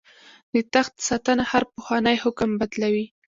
[0.53, 3.05] د تخت ساتنه هر پخوانی حکم بدلوي.